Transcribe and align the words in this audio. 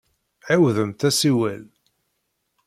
Ɛiwdemt 0.51 1.01
asiwel. 1.09 1.63